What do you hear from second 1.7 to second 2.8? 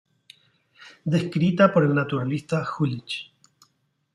por el naturalista